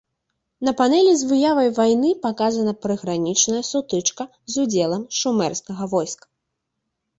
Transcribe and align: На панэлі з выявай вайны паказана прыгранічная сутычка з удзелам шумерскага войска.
На 0.69 0.71
панэлі 0.79 1.11
з 1.19 1.27
выявай 1.31 1.69
вайны 1.79 2.09
паказана 2.23 2.73
прыгранічная 2.87 3.63
сутычка 3.71 4.29
з 4.55 4.67
удзелам 4.67 5.07
шумерскага 5.21 5.83
войска. 5.95 6.25